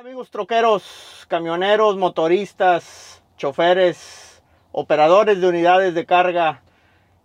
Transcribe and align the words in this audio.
amigos 0.00 0.30
troqueros, 0.30 1.26
camioneros, 1.28 1.98
motoristas, 1.98 3.22
choferes, 3.36 4.40
operadores 4.72 5.42
de 5.42 5.46
unidades 5.46 5.92
de 5.92 6.06
carga. 6.06 6.62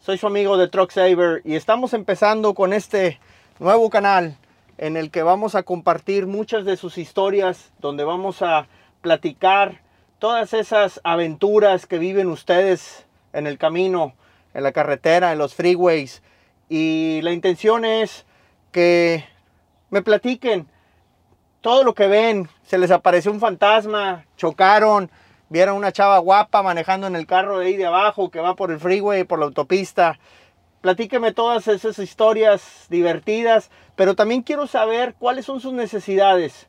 Soy 0.00 0.18
su 0.18 0.26
amigo 0.26 0.56
de 0.56 0.66
Truck 0.66 0.90
Saver 0.90 1.40
y 1.44 1.54
estamos 1.54 1.94
empezando 1.94 2.52
con 2.54 2.72
este 2.72 3.20
nuevo 3.60 3.90
canal 3.90 4.36
en 4.76 4.96
el 4.96 5.12
que 5.12 5.22
vamos 5.22 5.54
a 5.54 5.62
compartir 5.62 6.26
muchas 6.26 6.64
de 6.64 6.76
sus 6.76 6.98
historias, 6.98 7.72
donde 7.78 8.02
vamos 8.02 8.42
a 8.42 8.66
platicar 9.02 9.80
todas 10.18 10.52
esas 10.52 11.00
aventuras 11.04 11.86
que 11.86 11.98
viven 11.98 12.26
ustedes 12.26 13.06
en 13.32 13.46
el 13.46 13.56
camino, 13.56 14.14
en 14.52 14.64
la 14.64 14.72
carretera, 14.72 15.30
en 15.30 15.38
los 15.38 15.54
freeways. 15.54 16.24
Y 16.68 17.20
la 17.22 17.30
intención 17.30 17.84
es 17.84 18.26
que 18.72 19.24
me 19.90 20.02
platiquen 20.02 20.66
todo 21.64 21.82
lo 21.82 21.94
que 21.94 22.08
ven, 22.08 22.50
se 22.62 22.76
les 22.76 22.90
apareció 22.90 23.32
un 23.32 23.40
fantasma, 23.40 24.26
chocaron, 24.36 25.10
vieron 25.48 25.76
una 25.78 25.92
chava 25.92 26.18
guapa 26.18 26.62
manejando 26.62 27.06
en 27.06 27.16
el 27.16 27.26
carro 27.26 27.58
de 27.58 27.68
ahí 27.68 27.76
de 27.78 27.86
abajo 27.86 28.30
que 28.30 28.38
va 28.38 28.54
por 28.54 28.70
el 28.70 28.78
freeway, 28.78 29.24
por 29.24 29.38
la 29.38 29.46
autopista. 29.46 30.18
Platíqueme 30.82 31.32
todas 31.32 31.66
esas 31.66 31.98
historias 31.98 32.84
divertidas, 32.90 33.70
pero 33.96 34.14
también 34.14 34.42
quiero 34.42 34.66
saber 34.66 35.14
cuáles 35.18 35.46
son 35.46 35.58
sus 35.58 35.72
necesidades, 35.72 36.68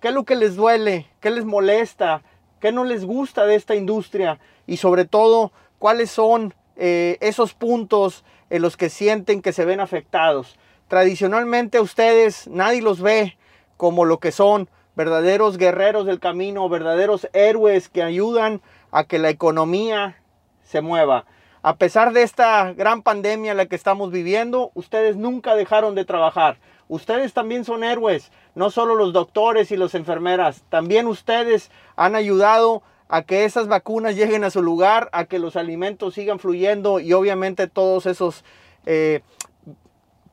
qué 0.00 0.08
es 0.08 0.14
lo 0.14 0.24
que 0.24 0.34
les 0.34 0.56
duele, 0.56 1.06
qué 1.20 1.30
les 1.30 1.44
molesta, 1.44 2.22
qué 2.58 2.72
no 2.72 2.82
les 2.82 3.04
gusta 3.04 3.46
de 3.46 3.54
esta 3.54 3.76
industria 3.76 4.40
y 4.66 4.78
sobre 4.78 5.04
todo 5.04 5.52
cuáles 5.78 6.10
son 6.10 6.54
eh, 6.74 7.18
esos 7.20 7.54
puntos 7.54 8.24
en 8.50 8.62
los 8.62 8.76
que 8.76 8.90
sienten 8.90 9.42
que 9.42 9.52
se 9.52 9.64
ven 9.64 9.78
afectados. 9.78 10.58
Tradicionalmente 10.88 11.78
a 11.78 11.82
ustedes 11.82 12.48
nadie 12.48 12.82
los 12.82 13.00
ve, 13.00 13.36
como 13.76 14.04
lo 14.04 14.18
que 14.18 14.32
son 14.32 14.68
verdaderos 14.96 15.58
guerreros 15.58 16.06
del 16.06 16.20
camino, 16.20 16.68
verdaderos 16.68 17.28
héroes 17.32 17.88
que 17.88 18.02
ayudan 18.02 18.60
a 18.90 19.04
que 19.04 19.18
la 19.18 19.30
economía 19.30 20.16
se 20.62 20.80
mueva. 20.80 21.24
A 21.62 21.76
pesar 21.76 22.12
de 22.12 22.22
esta 22.22 22.72
gran 22.74 23.02
pandemia 23.02 23.52
en 23.52 23.56
la 23.56 23.66
que 23.66 23.76
estamos 23.76 24.10
viviendo, 24.10 24.70
ustedes 24.74 25.16
nunca 25.16 25.56
dejaron 25.56 25.94
de 25.94 26.04
trabajar. 26.04 26.58
Ustedes 26.88 27.32
también 27.32 27.64
son 27.64 27.82
héroes, 27.82 28.30
no 28.54 28.70
solo 28.70 28.94
los 28.94 29.12
doctores 29.12 29.70
y 29.70 29.76
las 29.76 29.94
enfermeras, 29.94 30.62
también 30.68 31.06
ustedes 31.06 31.70
han 31.96 32.14
ayudado 32.14 32.82
a 33.08 33.22
que 33.22 33.44
esas 33.44 33.68
vacunas 33.68 34.16
lleguen 34.16 34.44
a 34.44 34.50
su 34.50 34.62
lugar, 34.62 35.08
a 35.12 35.24
que 35.24 35.38
los 35.38 35.56
alimentos 35.56 36.14
sigan 36.14 36.38
fluyendo 36.38 37.00
y 37.00 37.12
obviamente 37.12 37.66
todos 37.66 38.06
esos 38.06 38.44
eh, 38.86 39.22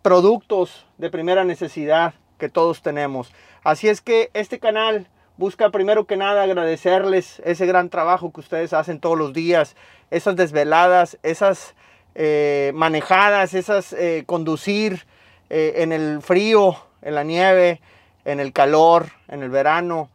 productos 0.01 0.85
de 0.97 1.09
primera 1.09 1.43
necesidad 1.43 2.13
que 2.41 2.49
todos 2.49 2.81
tenemos. 2.81 3.31
Así 3.63 3.87
es 3.87 4.01
que 4.01 4.31
este 4.33 4.57
canal 4.57 5.07
busca 5.37 5.69
primero 5.69 6.05
que 6.05 6.17
nada 6.17 6.41
agradecerles 6.41 7.39
ese 7.45 7.67
gran 7.67 7.89
trabajo 7.89 8.33
que 8.33 8.39
ustedes 8.39 8.73
hacen 8.73 8.99
todos 8.99 9.15
los 9.15 9.31
días, 9.31 9.75
esas 10.09 10.35
desveladas, 10.35 11.19
esas 11.21 11.75
eh, 12.15 12.71
manejadas, 12.73 13.53
esas 13.53 13.93
eh, 13.93 14.23
conducir 14.25 15.05
eh, 15.51 15.73
en 15.77 15.91
el 15.91 16.23
frío, 16.23 16.75
en 17.03 17.13
la 17.13 17.23
nieve, 17.23 17.79
en 18.25 18.39
el 18.39 18.53
calor, 18.53 19.09
en 19.27 19.43
el 19.43 19.51
verano, 19.51 20.09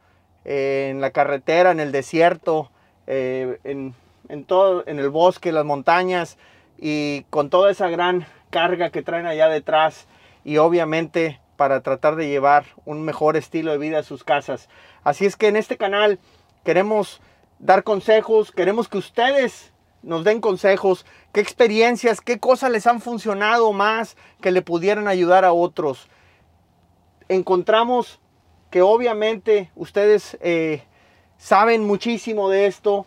en 0.44 1.00
la 1.00 1.10
carretera, 1.10 1.70
en 1.70 1.78
el 1.78 1.92
desierto, 1.92 2.72
en, 3.06 3.94
en, 4.28 4.44
todo, 4.44 4.82
en 4.86 4.98
el 4.98 5.10
bosque, 5.10 5.52
las 5.52 5.64
montañas 5.64 6.38
y 6.76 7.22
con 7.30 7.50
toda 7.50 7.70
esa 7.70 7.88
gran 7.88 8.26
carga 8.50 8.90
que 8.90 9.02
traen 9.02 9.26
allá 9.26 9.48
detrás 9.48 10.08
y 10.44 10.56
obviamente 10.56 11.40
para 11.56 11.82
tratar 11.82 12.16
de 12.16 12.28
llevar 12.28 12.66
un 12.84 13.02
mejor 13.02 13.36
estilo 13.36 13.72
de 13.72 13.78
vida 13.78 14.00
a 14.00 14.02
sus 14.02 14.24
casas. 14.24 14.68
Así 15.02 15.26
es 15.26 15.36
que 15.36 15.48
en 15.48 15.56
este 15.56 15.76
canal 15.76 16.18
queremos 16.64 17.20
dar 17.58 17.82
consejos, 17.82 18.52
queremos 18.52 18.88
que 18.88 18.98
ustedes 18.98 19.72
nos 20.02 20.24
den 20.24 20.40
consejos, 20.40 21.04
qué 21.32 21.40
experiencias, 21.40 22.20
qué 22.20 22.38
cosas 22.38 22.70
les 22.70 22.86
han 22.86 23.00
funcionado 23.00 23.72
más 23.72 24.16
que 24.40 24.52
le 24.52 24.62
pudieran 24.62 25.08
ayudar 25.08 25.44
a 25.44 25.52
otros. 25.52 26.08
Encontramos 27.28 28.20
que 28.70 28.82
obviamente 28.82 29.70
ustedes 29.74 30.36
eh, 30.40 30.82
saben 31.38 31.84
muchísimo 31.84 32.48
de 32.48 32.66
esto 32.66 33.06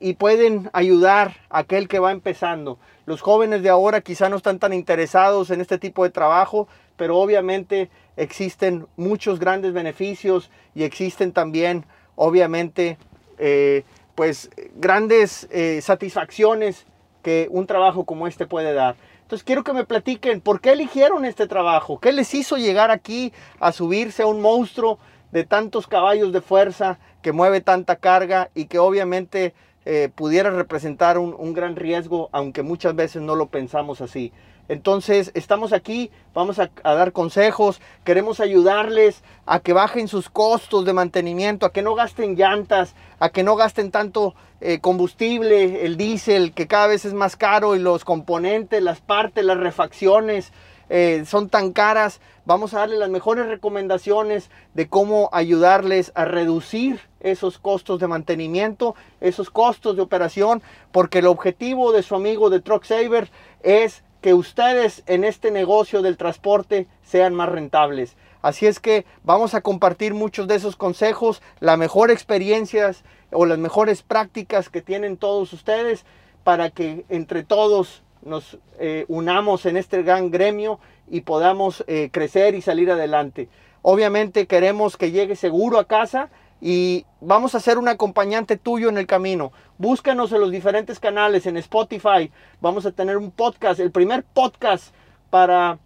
y, 0.00 0.14
pueden 0.14 0.70
ayudar 0.72 1.34
a 1.50 1.58
aquel 1.58 1.88
que 1.88 1.98
va 1.98 2.12
empezando. 2.12 2.78
Los 3.06 3.20
jóvenes 3.20 3.62
de 3.64 3.70
ahora 3.70 4.02
quizá 4.02 4.28
no 4.28 4.36
están 4.36 4.60
tan 4.60 4.72
interesados 4.72 5.50
en 5.50 5.60
este 5.60 5.78
tipo 5.78 6.04
de 6.04 6.10
trabajo, 6.10 6.68
pero 6.96 7.18
obviamente 7.18 7.90
existen 8.16 8.86
muchos 8.96 9.40
grandes 9.40 9.72
beneficios 9.72 10.48
y 10.76 10.84
existen 10.84 11.32
también, 11.32 11.84
obviamente, 12.14 12.98
eh, 13.38 13.82
pues 14.14 14.48
grandes 14.76 15.48
eh, 15.50 15.80
satisfacciones 15.82 16.86
que 17.24 17.48
un 17.50 17.66
trabajo 17.66 18.04
como 18.04 18.28
este 18.28 18.46
puede 18.46 18.74
dar. 18.74 18.94
Entonces 19.22 19.42
quiero 19.42 19.64
que 19.64 19.72
me 19.72 19.84
platiquen 19.84 20.40
por 20.40 20.60
qué 20.60 20.72
eligieron 20.72 21.24
este 21.24 21.48
trabajo, 21.48 21.98
qué 21.98 22.12
les 22.12 22.32
hizo 22.34 22.58
llegar 22.58 22.92
aquí 22.92 23.32
a 23.58 23.72
subirse 23.72 24.22
a 24.22 24.26
un 24.26 24.40
monstruo 24.40 25.00
de 25.34 25.42
tantos 25.44 25.88
caballos 25.88 26.32
de 26.32 26.40
fuerza 26.40 27.00
que 27.20 27.32
mueve 27.32 27.60
tanta 27.60 27.96
carga 27.96 28.50
y 28.54 28.66
que 28.66 28.78
obviamente 28.78 29.52
eh, 29.84 30.08
pudiera 30.14 30.50
representar 30.50 31.18
un, 31.18 31.34
un 31.36 31.52
gran 31.52 31.74
riesgo, 31.74 32.28
aunque 32.30 32.62
muchas 32.62 32.94
veces 32.94 33.20
no 33.20 33.34
lo 33.34 33.46
pensamos 33.46 34.00
así. 34.00 34.32
Entonces 34.68 35.30
estamos 35.34 35.72
aquí, 35.72 36.10
vamos 36.32 36.58
a, 36.58 36.70
dar 36.82 37.12
consejos, 37.12 37.80
queremos 38.02 38.40
ayudarles 38.40 39.22
a 39.44 39.60
que 39.60 39.74
bajen 39.74 40.08
sus 40.08 40.30
costos 40.30 40.84
de 40.86 40.94
mantenimiento, 40.94 41.66
a 41.66 41.72
que 41.72 41.82
no 41.82 41.94
gasten 41.94 42.34
llantas, 42.34 42.94
a 43.18 43.28
que 43.28 43.42
no 43.42 43.56
gasten 43.56 43.90
tanto 43.90 44.34
eh, 44.60 44.80
combustible, 44.80 45.84
el 45.84 45.96
diésel, 45.96 46.52
que 46.54 46.66
cada 46.66 46.86
vez 46.86 47.04
es 47.04 47.12
más 47.12 47.36
caro 47.36 47.76
y 47.76 47.78
los 47.78 48.04
componentes, 48.04 48.82
las 48.82 49.00
partes, 49.00 49.44
las 49.44 49.58
refacciones 49.58 50.52
eh, 50.88 51.24
son 51.26 51.48
tan 51.48 51.72
caras. 51.72 52.20
Vamos 52.46 52.74
a 52.74 52.80
darles 52.80 52.98
las 52.98 53.10
mejores 53.10 53.46
recomendaciones 53.46 54.50
de 54.74 54.88
cómo 54.88 55.30
ayudarles 55.32 56.12
a 56.14 56.24
reducir 56.24 57.00
esos 57.20 57.58
costos 57.58 58.00
de 58.00 58.06
mantenimiento, 58.06 58.94
esos 59.20 59.50
costos 59.50 59.96
de 59.96 60.02
operación, 60.02 60.62
porque 60.92 61.20
el 61.20 61.26
objetivo 61.26 61.92
de 61.92 62.02
su 62.02 62.14
amigo 62.14 62.50
de 62.50 62.60
Truck 62.60 62.84
Saver 62.84 63.30
es 63.62 64.02
que 64.24 64.32
ustedes 64.32 65.02
en 65.06 65.22
este 65.22 65.50
negocio 65.50 66.00
del 66.00 66.16
transporte 66.16 66.86
sean 67.02 67.34
más 67.34 67.50
rentables. 67.50 68.16
Así 68.40 68.64
es 68.66 68.80
que 68.80 69.04
vamos 69.22 69.52
a 69.52 69.60
compartir 69.60 70.14
muchos 70.14 70.48
de 70.48 70.54
esos 70.54 70.76
consejos, 70.76 71.42
las 71.60 71.76
mejores 71.76 72.14
experiencias 72.14 73.04
o 73.30 73.44
las 73.44 73.58
mejores 73.58 74.02
prácticas 74.02 74.70
que 74.70 74.80
tienen 74.80 75.18
todos 75.18 75.52
ustedes 75.52 76.06
para 76.42 76.70
que 76.70 77.04
entre 77.10 77.42
todos 77.42 78.02
nos 78.22 78.56
eh, 78.78 79.04
unamos 79.08 79.66
en 79.66 79.76
este 79.76 80.02
gran 80.02 80.30
gremio 80.30 80.80
y 81.06 81.20
podamos 81.20 81.84
eh, 81.86 82.08
crecer 82.10 82.54
y 82.54 82.62
salir 82.62 82.90
adelante. 82.90 83.50
Obviamente 83.82 84.46
queremos 84.46 84.96
que 84.96 85.10
llegue 85.10 85.36
seguro 85.36 85.78
a 85.78 85.86
casa 85.86 86.30
y 86.66 87.04
vamos 87.20 87.54
a 87.54 87.60
ser 87.60 87.76
un 87.76 87.88
acompañante 87.88 88.56
tuyo 88.56 88.88
en 88.88 88.96
el 88.96 89.06
camino. 89.06 89.52
Búscanos 89.76 90.32
en 90.32 90.40
los 90.40 90.50
diferentes 90.50 90.98
canales, 90.98 91.44
en 91.44 91.58
Spotify. 91.58 92.32
Vamos 92.62 92.86
a 92.86 92.92
tener 92.92 93.18
un 93.18 93.30
podcast, 93.30 93.80
el 93.80 93.90
primer 93.90 94.24
podcast 94.24 94.94
para 95.28 95.78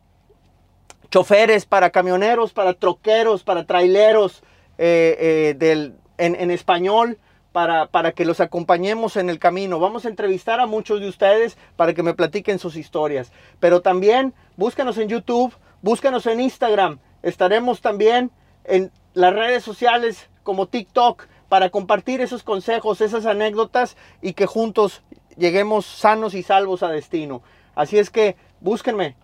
choferes, 1.10 1.66
para 1.66 1.90
camioneros, 1.90 2.52
para 2.52 2.74
troqueros, 2.74 3.42
para 3.42 3.66
traileros 3.66 4.44
eh, 4.78 5.16
eh, 5.18 5.54
del, 5.58 5.96
en, 6.16 6.52
español. 6.52 7.18
Para, 7.50 7.86
para, 7.86 8.12
que 8.12 8.24
los 8.24 8.38
acompañemos 8.38 9.16
en 9.16 9.30
el 9.30 9.40
camino. 9.40 9.80
Vamos 9.80 10.04
a 10.04 10.08
entrevistar 10.08 10.60
a 10.60 10.66
muchos 10.66 11.00
de 11.00 11.08
ustedes 11.08 11.58
para 11.74 11.92
que 11.92 12.04
me 12.04 12.14
platiquen 12.14 12.60
sus 12.60 12.76
historias. 12.76 13.32
Pero 13.58 13.80
también 13.80 14.32
búscanos 14.56 14.96
en 14.98 15.08
YouTube, 15.08 15.52
búscanos 15.82 16.26
en 16.26 16.38
Instagram. 16.40 17.00
Estaremos 17.22 17.80
también 17.80 18.30
en 18.62 18.92
las 19.14 19.34
redes 19.34 19.64
sociales 19.64 20.28
como 20.48 20.66
TikTok 20.66 21.26
para 21.50 21.68
compartir 21.68 22.22
esos 22.22 22.42
consejos, 22.42 23.02
esas 23.02 23.26
anécdotas 23.26 23.98
y 24.22 24.32
que 24.32 24.46
juntos 24.46 25.02
lleguemos 25.36 25.84
sanos 25.84 26.32
y 26.32 26.42
salvos 26.42 26.82
a 26.82 26.88
destino. 26.88 27.42
Así 27.74 27.98
es 27.98 28.08
que 28.08 28.34
búsquenme. 28.62 29.14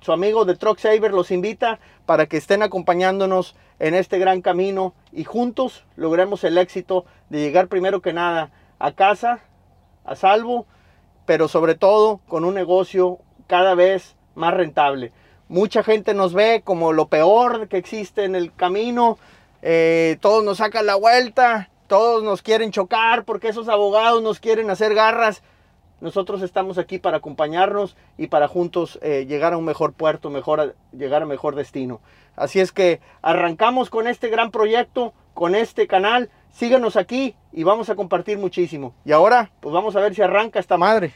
Su 0.00 0.10
amigo 0.10 0.44
de 0.44 0.56
Truck 0.56 0.80
Saver 0.80 1.12
los 1.12 1.30
invita 1.30 1.78
para 2.04 2.26
que 2.26 2.36
estén 2.36 2.64
acompañándonos 2.64 3.54
en 3.78 3.94
este 3.94 4.18
gran 4.18 4.42
camino 4.42 4.92
y 5.12 5.22
juntos 5.22 5.84
logremos 5.94 6.42
el 6.42 6.58
éxito 6.58 7.04
de 7.28 7.42
llegar 7.42 7.68
primero 7.68 8.02
que 8.02 8.12
nada 8.12 8.50
a 8.80 8.90
casa, 8.90 9.44
a 10.04 10.16
salvo, 10.16 10.66
pero 11.26 11.46
sobre 11.46 11.76
todo 11.76 12.18
con 12.26 12.44
un 12.44 12.54
negocio 12.54 13.20
cada 13.46 13.76
vez 13.76 14.16
más 14.34 14.52
rentable. 14.52 15.12
Mucha 15.48 15.84
gente 15.84 16.12
nos 16.12 16.34
ve 16.34 16.62
como 16.64 16.92
lo 16.92 17.06
peor 17.06 17.68
que 17.68 17.76
existe 17.76 18.24
en 18.24 18.34
el 18.34 18.52
camino, 18.52 19.16
eh, 19.68 20.18
todos 20.20 20.44
nos 20.44 20.58
sacan 20.58 20.86
la 20.86 20.94
vuelta, 20.94 21.70
todos 21.88 22.22
nos 22.22 22.40
quieren 22.40 22.70
chocar 22.70 23.24
porque 23.24 23.48
esos 23.48 23.68
abogados 23.68 24.22
nos 24.22 24.38
quieren 24.38 24.70
hacer 24.70 24.94
garras. 24.94 25.42
Nosotros 26.00 26.42
estamos 26.42 26.78
aquí 26.78 27.00
para 27.00 27.16
acompañarnos 27.16 27.96
y 28.16 28.28
para 28.28 28.46
juntos 28.46 28.96
eh, 29.02 29.26
llegar 29.26 29.54
a 29.54 29.56
un 29.56 29.64
mejor 29.64 29.92
puerto, 29.92 30.30
mejor, 30.30 30.76
llegar 30.96 31.22
a 31.22 31.26
mejor 31.26 31.56
destino. 31.56 32.00
Así 32.36 32.60
es 32.60 32.70
que 32.70 33.00
arrancamos 33.22 33.90
con 33.90 34.06
este 34.06 34.28
gran 34.28 34.52
proyecto 34.52 35.14
con 35.34 35.56
este 35.56 35.88
canal. 35.88 36.30
Síganos 36.52 36.96
aquí 36.96 37.34
y 37.52 37.64
vamos 37.64 37.90
a 37.90 37.96
compartir 37.96 38.38
muchísimo. 38.38 38.94
Y 39.04 39.10
ahora, 39.10 39.50
pues 39.58 39.72
vamos 39.72 39.96
a 39.96 40.00
ver 40.00 40.14
si 40.14 40.22
arranca 40.22 40.60
esta 40.60 40.76
madre. 40.76 41.12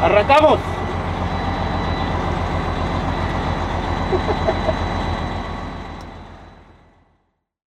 Arrancamos. 0.00 0.60